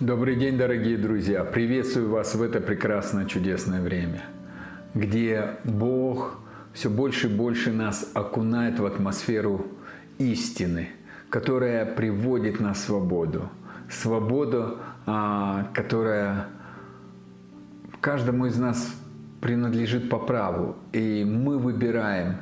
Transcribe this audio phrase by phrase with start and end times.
[0.00, 1.42] Добрый день, дорогие друзья!
[1.42, 4.24] Приветствую вас в это прекрасное чудесное время,
[4.92, 6.38] где Бог
[6.74, 9.64] все больше и больше нас окунает в атмосферу
[10.18, 10.90] истины,
[11.30, 13.48] которая приводит на свободу.
[13.88, 16.48] Свободу, а, которая
[18.02, 18.94] каждому из нас
[19.40, 20.76] принадлежит по праву.
[20.92, 22.36] И мы выбираем,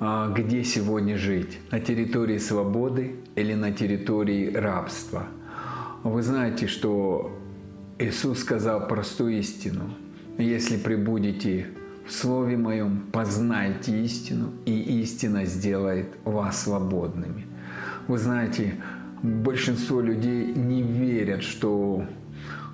[0.00, 1.58] а, где сегодня жить.
[1.70, 5.24] На территории свободы или на территории рабства–
[6.10, 7.38] вы знаете, что
[7.98, 9.94] Иисус сказал простую истину.
[10.38, 11.68] Если прибудете
[12.06, 17.46] в Слове Моем, познайте истину, и истина сделает вас свободными.
[18.06, 18.74] Вы знаете,
[19.22, 22.04] большинство людей не верят, что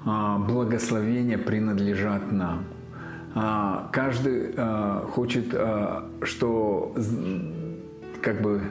[0.04, 2.64] а, благословения принадлежат нам.
[3.34, 5.54] А, каждый а, хочет,
[6.22, 6.94] что
[8.20, 8.62] как бы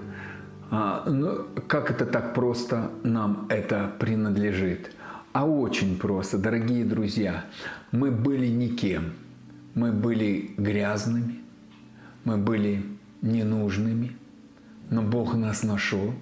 [0.73, 4.95] а, ну, как это так просто нам это принадлежит?
[5.33, 7.43] А очень просто, дорогие друзья.
[7.91, 9.13] Мы были никем.
[9.73, 11.41] Мы были грязными,
[12.23, 12.85] мы были
[13.21, 14.17] ненужными,
[14.89, 16.13] но Бог нас нашел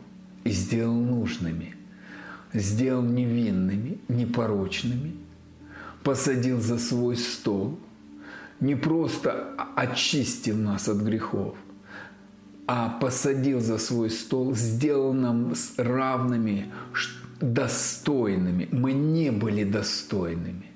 [0.43, 1.75] и сделал нужными,
[2.53, 5.15] сделал невинными, непорочными,
[6.03, 7.79] посадил за свой стол,
[8.59, 11.55] не просто очистил нас от грехов–
[12.71, 16.71] а посадил за свой стол, сделал нам равными,
[17.41, 18.69] достойными.
[18.71, 20.67] Мы не были достойными.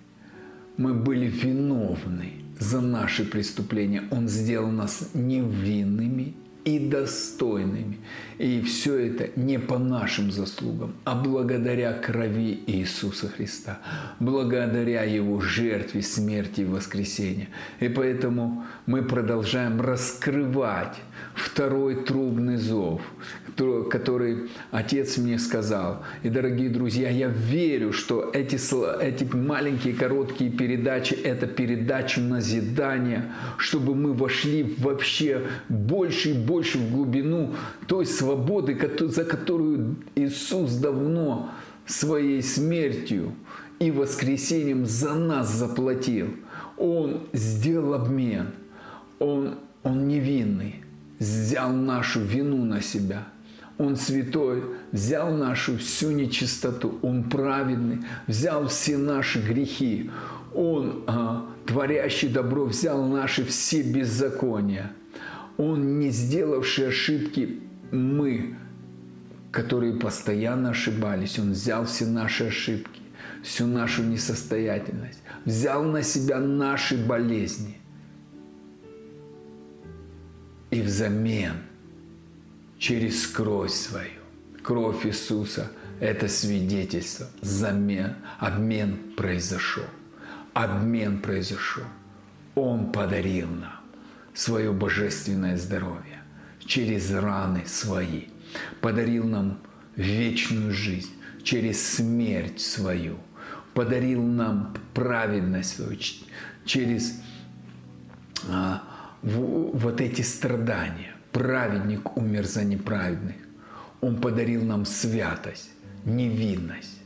[0.76, 4.06] Мы были виновны за наши преступления.
[4.10, 6.34] Он сделал нас невинными
[6.66, 8.00] и достойными.
[8.40, 13.80] И все это не по нашим заслугам, а благодаря крови Иисуса Христа,
[14.20, 17.50] благодаря Его жертве, смерти и воскресения.
[17.80, 20.98] И поэтому мы продолжаем раскрывать
[21.36, 23.02] второй трубный зов,
[23.90, 26.04] который Отец мне сказал.
[26.24, 28.58] И, дорогие друзья, я верю, что эти,
[29.02, 36.92] эти маленькие короткие передачи– это передачи назидания, чтобы мы вошли вообще больше и больше в
[36.92, 37.54] глубину
[37.88, 41.50] той свободы, за которую Иисус давно
[41.86, 43.34] своей смертью
[43.80, 46.28] и воскресением за нас заплатил.
[46.78, 48.52] Он сделал обмен.
[49.20, 50.84] Он, он невинный
[51.24, 53.28] взял нашу вину на себя.
[53.78, 57.00] Он святой, взял нашу всю нечистоту.
[57.02, 60.12] Он праведный, взял все наши грехи.
[60.54, 64.92] Он, а, творящий добро, взял наши все беззакония.
[65.58, 67.60] Он, не сделавший ошибки,
[67.92, 68.56] мы,
[69.52, 73.02] которые постоянно ошибались, Он взял все наши ошибки,
[73.44, 77.78] всю нашу несостоятельность, взял на себя наши болезни
[80.72, 81.58] и взамен
[82.80, 84.22] через кровь свою,
[84.64, 89.86] кровь Иисуса, это свидетельство, замен, обмен произошел.
[90.54, 91.86] Обмен произошел.
[92.56, 93.83] Он подарил нам
[94.34, 96.22] свое божественное здоровье
[96.60, 98.26] через раны свои.
[98.82, 99.60] Подарил нам
[99.96, 101.12] вечную жизнь
[101.44, 103.18] через смерть свою.
[103.74, 105.98] Подарил нам праведность свою
[106.66, 107.20] через
[108.48, 108.84] а,
[109.22, 111.16] вот эти страдания.
[111.32, 113.36] Праведник умер за неправедных.
[114.02, 115.72] Он подарил нам святость,
[116.06, 117.00] невинность.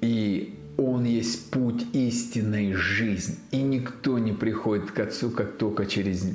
[0.00, 3.36] И Он есть путь истинной жизни.
[3.50, 6.26] И никто не приходит к Отцу, как только через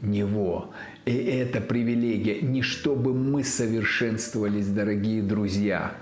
[0.00, 0.70] Него.
[1.04, 5.94] И это привилегия не чтобы мы совершенствовались, дорогие друзья.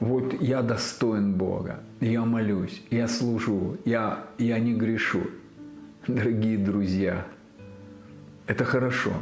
[0.00, 5.22] Вот я достоин Бога, я молюсь, я служу, я, я не грешу
[6.08, 7.26] дорогие друзья,
[8.46, 9.12] это хорошо,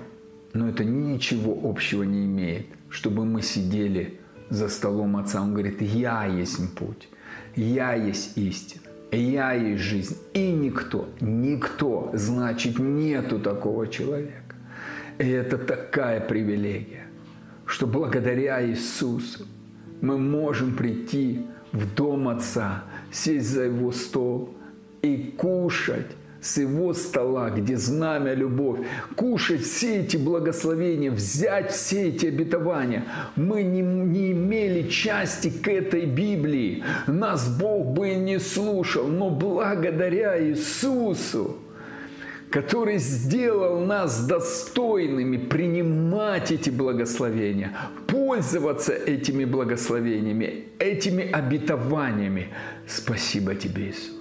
[0.55, 5.43] но это ничего общего не имеет, чтобы мы сидели за столом Отца.
[5.43, 7.09] Он говорит, я есть путь,
[7.57, 10.17] я есть истина, я есть жизнь.
[10.35, 14.55] И никто, никто, значит, нету такого человека.
[15.19, 17.07] И это такая привилегия,
[17.65, 19.47] что благодаря Иисусу
[20.03, 24.55] мы можем прийти в дом Отца, сесть за Его стол
[25.03, 26.13] и кушать
[26.47, 28.81] с его стола, где знамя любовь,
[29.17, 33.05] кушать все эти благословения, взять все эти обетования.
[33.35, 36.85] Мы не, не имели части к этой Библии.
[37.07, 41.57] Нас Бог бы не слушал, но благодаря Иисусу,
[42.51, 47.73] который сделал нас достойными принимать эти благословения,
[48.07, 52.49] пользоваться этими благословениями, этими обетованиями.
[52.87, 54.16] Спасибо тебе, Иисус.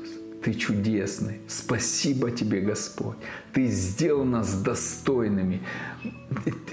[0.45, 1.39] Ты чудесный.
[1.47, 3.17] Спасибо Тебе, Господь.
[3.51, 5.63] Ты сделал нас достойными.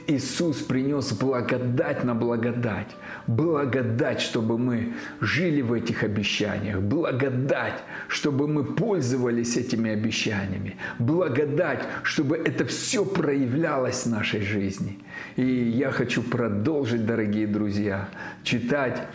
[0.06, 2.94] Иисус принес благодать на благодать.
[3.26, 4.92] Благодать, чтобы мы
[5.22, 6.82] жили в этих обещаниях.
[6.82, 10.76] Благодать, чтобы мы пользовались этими обещаниями.
[10.98, 14.98] Благодать, чтобы это все проявлялось в нашей жизни.
[15.36, 18.10] И я хочу продолжить, дорогие друзья,
[18.44, 19.06] читать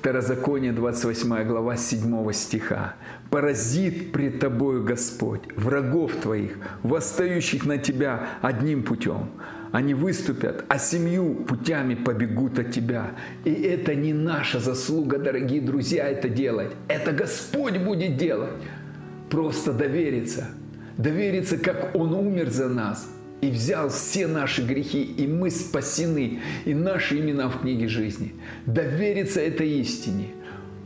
[0.00, 2.94] Второзаконие, 28 глава, 7 стиха.
[3.28, 9.28] «Поразит пред тобою Господь врагов твоих, восстающих на тебя одним путем.
[9.72, 13.10] Они выступят, а семью путями побегут от тебя.
[13.44, 16.70] И это не наша заслуга, дорогие друзья, это делать.
[16.88, 18.54] Это Господь будет делать.
[19.28, 20.48] Просто довериться.
[20.96, 23.06] Довериться, как Он умер за нас–
[23.40, 28.34] и взял все наши грехи, и мы спасены, и наши имена в книге жизни.
[28.66, 30.28] Довериться этой истине,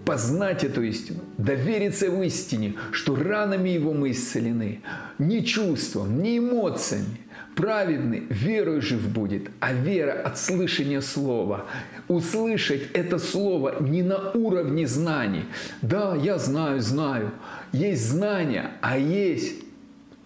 [0.05, 4.81] познать эту истину, довериться в истине, что ранами Его мы исцелены,
[5.19, 7.19] не чувством, не эмоциями,
[7.55, 11.67] праведный верой жив будет, а вера от слышания слова.
[12.09, 15.45] Услышать это слово не на уровне знаний.
[15.81, 17.33] Да, я знаю, знаю.
[17.73, 19.65] Есть знания, а есть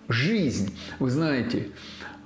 [0.09, 0.77] жизнь.
[0.99, 1.69] Вы знаете,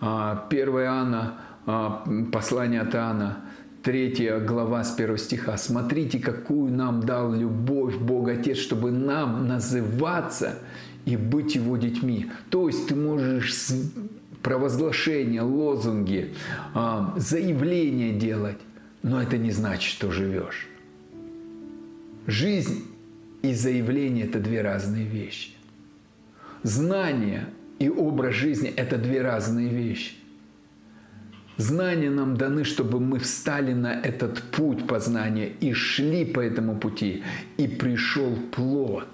[0.02, 1.34] 1 а, Иоанна,
[1.64, 3.36] а, послание от Иоанна,
[3.84, 5.56] 3 глава с 1 стиха.
[5.56, 10.58] «Смотрите, какую нам дал любовь Бог Отец, чтобы нам называться
[11.04, 12.30] и быть Его детьми».
[12.50, 13.52] То есть ты можешь
[14.42, 16.34] провозглашения, лозунги,
[16.74, 18.58] а, заявления делать,
[19.04, 20.68] но это не значит, что живешь.
[22.26, 22.84] Жизнь
[23.42, 25.50] и заявление– это две разные вещи.
[26.64, 27.46] Знание
[27.82, 30.12] и образ жизни– это две разные вещи.
[31.56, 37.24] Знания нам даны, чтобы мы встали на этот путь познания и шли по этому пути,
[37.56, 39.08] и пришел плод.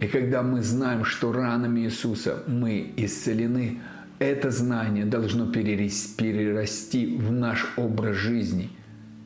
[0.00, 3.80] И когда мы знаем, что ранами Иисуса мы исцелены,
[4.18, 8.68] это знание должно перерасти в наш образ жизни.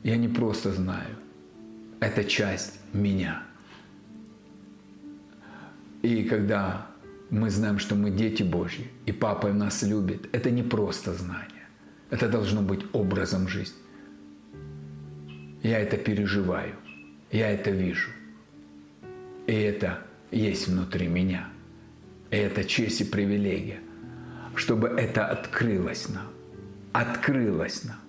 [0.03, 1.17] Я не просто знаю,
[1.99, 3.43] это часть меня.
[6.01, 6.92] И когда
[7.33, 10.29] мы знаем, что мы дети Божьи, и Папа нас любит.
[10.33, 11.67] Это не просто знание.
[12.11, 13.75] Это должно быть образом жизни.
[15.63, 16.75] Я это переживаю.
[17.31, 18.11] Я это вижу.
[19.47, 19.97] И это
[20.29, 21.49] есть внутри меня.
[22.29, 23.79] И это честь и привилегия,
[24.53, 26.27] чтобы это открылось нам.
[26.91, 27.99] Открылось нам.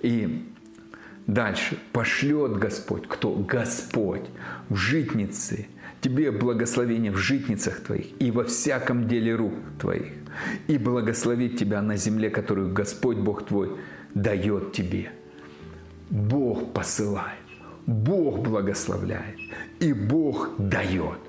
[0.00, 0.50] И
[1.26, 3.34] дальше пошлет Господь, кто?
[3.34, 4.24] Господь
[4.70, 5.68] в житницы–
[6.00, 10.12] Тебе благословение в житницах твоих и во всяком деле рук твоих.
[10.66, 13.76] И благословит тебя на земле, которую Господь Бог твой
[14.14, 15.10] дает тебе.
[16.08, 17.38] Бог посылает,
[17.86, 19.36] Бог благословляет
[19.78, 21.20] и Бог дает.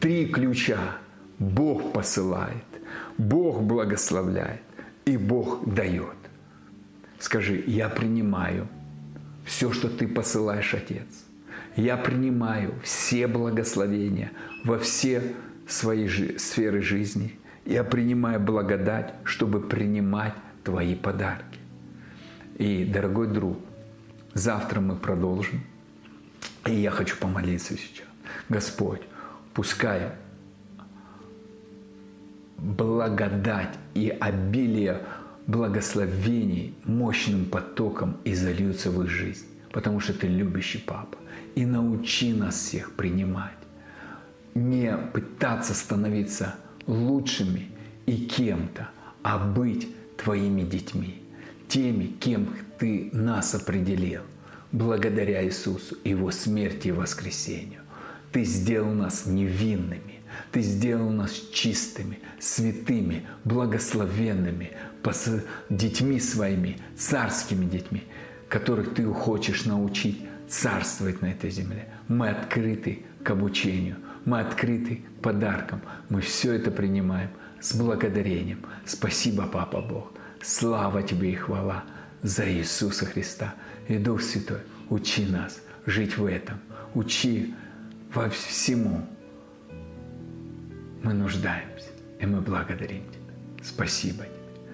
[0.00, 0.98] Три ключа.
[1.38, 2.66] Бог посылает,
[3.16, 4.60] Бог благословляет
[5.06, 6.16] и Бог дает.
[7.18, 8.68] Скажи, я принимаю
[9.46, 11.29] все, что ты посылаешь, Отец
[11.76, 14.32] я принимаю все благословения
[14.64, 15.34] во все
[15.66, 17.38] свои жи- сферы жизни.
[17.64, 20.34] Я принимаю благодать, чтобы принимать
[20.64, 21.58] Твои подарки.
[22.58, 23.58] И, дорогой друг,
[24.34, 25.60] завтра мы продолжим.
[26.66, 28.06] И я хочу помолиться сейчас.
[28.48, 29.00] Господь,
[29.54, 30.12] пускай
[32.58, 35.02] благодать и обилие
[35.46, 41.18] благословений мощным потоком изольются в их жизнь, потому что Ты любящий Папа.
[41.54, 43.52] И научи нас всех принимать.
[44.54, 47.70] Не пытаться становиться лучшими
[48.06, 48.90] и кем-то,
[49.22, 51.22] а быть твоими детьми,
[51.68, 54.22] теми, кем ты нас определил,
[54.72, 57.82] благодаря Иисусу, Его смерти и воскресению.
[58.32, 60.20] Ты сделал нас невинными,
[60.52, 64.72] Ты сделал нас чистыми, святыми, благословенными,
[65.68, 68.04] детьми своими, царскими детьми,
[68.50, 71.88] которых Ты хочешь научить царствовать на этой земле.
[72.08, 75.80] Мы открыты к обучению, мы открыты к подаркам.
[76.10, 77.30] Мы все это принимаем
[77.60, 78.58] с благодарением.
[78.84, 80.12] Спасибо, Папа Бог.
[80.42, 81.84] Слава Тебе и хвала
[82.22, 83.54] за Иисуса Христа.
[83.88, 86.58] И Дух Святой, учи нас жить в этом.
[86.94, 87.54] Учи
[88.12, 89.06] во всему.
[91.02, 91.88] Мы нуждаемся,
[92.18, 93.34] и мы благодарим Тебя.
[93.62, 94.64] Спасибо Тебе.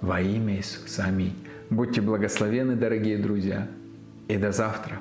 [0.00, 1.04] Во имя Иисуса.
[1.04, 1.45] Аминь.
[1.70, 3.68] Будьте благословены, дорогие друзья,
[4.28, 5.00] и до завтра.